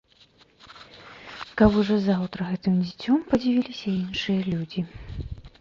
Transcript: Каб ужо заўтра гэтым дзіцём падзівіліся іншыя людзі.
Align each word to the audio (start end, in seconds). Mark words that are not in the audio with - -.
Каб 1.61 1.71
ужо 1.83 1.95
заўтра 2.07 2.41
гэтым 2.53 2.81
дзіцём 2.87 3.17
падзівіліся 3.29 3.87
іншыя 4.01 4.39
людзі. 4.51 4.81